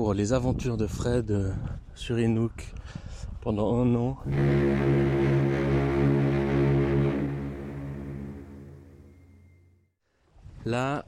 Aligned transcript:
pour 0.00 0.14
les 0.14 0.32
aventures 0.32 0.78
de 0.78 0.86
Fred 0.86 1.30
euh, 1.30 1.52
sur 1.94 2.18
Inuk 2.18 2.72
pendant 3.42 3.82
un 3.82 3.94
an. 3.94 4.16
Là, 10.64 11.04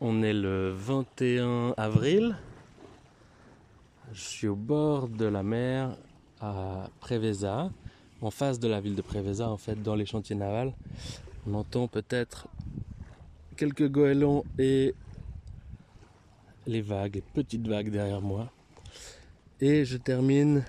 on 0.00 0.22
est 0.22 0.32
le 0.32 0.70
21 0.70 1.74
avril. 1.76 2.34
Je 4.14 4.22
suis 4.22 4.48
au 4.48 4.56
bord 4.56 5.08
de 5.08 5.26
la 5.26 5.42
mer 5.42 5.94
à 6.40 6.88
Preveza, 7.00 7.70
en 8.22 8.30
face 8.30 8.58
de 8.58 8.68
la 8.68 8.80
ville 8.80 8.96
de 8.96 9.02
Preveza, 9.02 9.50
en 9.50 9.58
fait, 9.58 9.82
dans 9.82 9.94
les 9.94 10.06
chantiers 10.06 10.36
navals. 10.36 10.72
On 11.46 11.52
entend 11.52 11.88
peut-être 11.88 12.48
quelques 13.58 13.90
goélands 13.90 14.44
et 14.58 14.94
les 16.66 16.80
vagues, 16.80 17.22
petites 17.34 17.66
vagues 17.66 17.90
derrière 17.90 18.20
moi. 18.20 18.50
Et 19.60 19.84
je 19.84 19.96
termine 19.96 20.64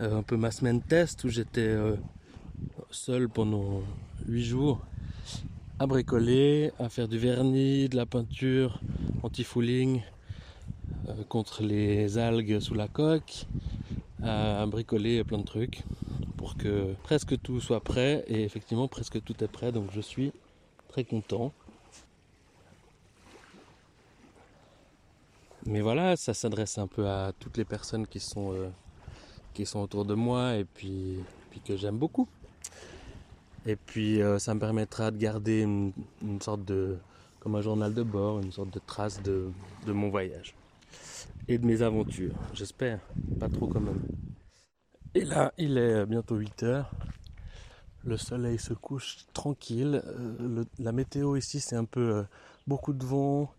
euh, 0.00 0.18
un 0.18 0.22
peu 0.22 0.36
ma 0.36 0.50
semaine 0.50 0.80
test 0.80 1.24
où 1.24 1.28
j'étais 1.28 1.60
euh, 1.60 1.96
seul 2.90 3.28
pendant 3.28 3.82
8 4.26 4.44
jours 4.44 4.80
à 5.78 5.86
bricoler, 5.86 6.72
à 6.78 6.88
faire 6.88 7.08
du 7.08 7.18
vernis, 7.18 7.88
de 7.88 7.96
la 7.96 8.06
peinture 8.06 8.80
anti-fouling 9.22 10.02
euh, 11.08 11.24
contre 11.28 11.62
les 11.62 12.18
algues 12.18 12.60
sous 12.60 12.74
la 12.74 12.88
coque, 12.88 13.46
à 14.22 14.64
bricoler 14.66 15.24
plein 15.24 15.38
de 15.38 15.44
trucs 15.44 15.82
pour 16.36 16.56
que 16.56 16.94
presque 17.02 17.40
tout 17.40 17.60
soit 17.60 17.80
prêt 17.80 18.24
et 18.28 18.42
effectivement 18.44 18.88
presque 18.88 19.22
tout 19.22 19.44
est 19.44 19.48
prêt 19.48 19.72
donc 19.72 19.90
je 19.92 20.00
suis 20.00 20.32
très 20.88 21.04
content. 21.04 21.52
Mais 25.66 25.80
voilà, 25.80 26.16
ça 26.16 26.34
s'adresse 26.34 26.78
un 26.78 26.86
peu 26.86 27.08
à 27.08 27.32
toutes 27.38 27.56
les 27.56 27.64
personnes 27.64 28.06
qui 28.06 28.18
sont, 28.18 28.52
euh, 28.52 28.68
qui 29.54 29.64
sont 29.64 29.80
autour 29.80 30.04
de 30.04 30.14
moi 30.14 30.56
et 30.56 30.64
puis, 30.64 31.18
que 31.64 31.76
j'aime 31.76 31.98
beaucoup. 31.98 32.26
Et 33.66 33.76
puis 33.76 34.20
euh, 34.20 34.40
ça 34.40 34.54
me 34.54 34.60
permettra 34.60 35.12
de 35.12 35.18
garder 35.18 35.62
une, 35.62 35.92
sorte 36.40 36.64
de, 36.64 36.98
comme 37.38 37.54
un 37.54 37.60
journal 37.60 37.94
de 37.94 38.02
bord, 38.02 38.40
une 38.40 38.50
sorte 38.50 38.70
de 38.70 38.80
trace 38.84 39.22
de, 39.22 39.50
de 39.86 39.92
mon 39.92 40.08
voyage 40.08 40.56
et 41.48 41.58
de 41.58 41.66
mes 41.66 41.82
aventures, 41.82 42.34
j'espère, 42.54 43.00
pas 43.38 43.48
trop 43.48 43.66
quand 43.66 43.80
même. 43.80 44.02
Et 45.14 45.24
là, 45.24 45.52
il 45.58 45.78
est 45.78 46.06
bientôt 46.06 46.36
8 46.36 46.62
heures. 46.62 46.90
Le 48.04 48.16
soleil 48.16 48.58
se 48.58 48.72
couche 48.72 49.26
tranquille. 49.32 50.02
Euh, 50.04 50.64
la 50.78 50.92
météo 50.92 51.36
ici, 51.36 51.60
c'est 51.60 51.76
un 51.76 51.84
peu 51.84 52.24
beaucoup 52.66 52.92
de 52.92 53.04
vent, 53.04 53.52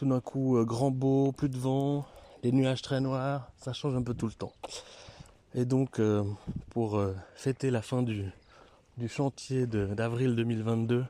tout 0.00 0.06
d'un 0.06 0.20
coup, 0.20 0.56
euh, 0.56 0.64
grand 0.64 0.90
beau, 0.90 1.30
plus 1.30 1.50
de 1.50 1.58
vent, 1.58 2.06
les 2.42 2.52
nuages 2.52 2.80
très 2.80 3.02
noirs, 3.02 3.52
ça 3.58 3.74
change 3.74 3.94
un 3.94 4.02
peu 4.02 4.14
tout 4.14 4.24
le 4.24 4.32
temps. 4.32 4.54
Et 5.54 5.66
donc, 5.66 5.98
euh, 5.98 6.24
pour 6.70 6.96
euh, 6.96 7.14
fêter 7.34 7.70
la 7.70 7.82
fin 7.82 8.02
du, 8.02 8.24
du 8.96 9.08
chantier 9.08 9.66
d'avril 9.66 10.36
2022, 10.36 11.04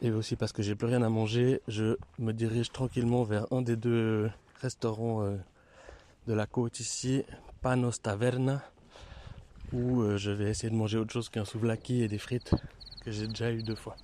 et 0.00 0.10
aussi 0.10 0.34
parce 0.34 0.50
que 0.50 0.62
j'ai 0.62 0.74
plus 0.74 0.86
rien 0.86 1.02
à 1.02 1.10
manger, 1.10 1.60
je 1.68 1.98
me 2.18 2.32
dirige 2.32 2.72
tranquillement 2.72 3.22
vers 3.22 3.52
un 3.52 3.60
des 3.60 3.76
deux 3.76 4.30
restaurants 4.62 5.22
de 6.26 6.32
la 6.32 6.46
côte 6.46 6.80
ici, 6.80 7.22
Panos 7.60 8.00
Taverna, 8.00 8.62
où 9.74 10.02
je 10.16 10.30
vais 10.30 10.48
essayer 10.48 10.70
de 10.70 10.74
manger 10.74 10.96
autre 10.96 11.12
chose 11.12 11.28
qu'un 11.28 11.44
souvlaki 11.44 12.02
et 12.02 12.08
des 12.08 12.18
frites 12.18 12.54
que 13.04 13.10
j'ai 13.10 13.28
déjà 13.28 13.52
eu 13.52 13.62
deux 13.62 13.74
fois. 13.74 13.96